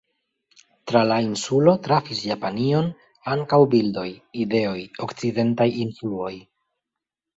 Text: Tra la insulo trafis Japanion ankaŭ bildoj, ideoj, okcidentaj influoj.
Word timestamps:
Tra 0.91 1.01
la 1.09 1.17
insulo 1.25 1.75
trafis 1.87 2.23
Japanion 2.29 2.89
ankaŭ 3.35 3.61
bildoj, 3.75 4.07
ideoj, 4.45 4.81
okcidentaj 5.09 5.69
influoj. 5.85 6.33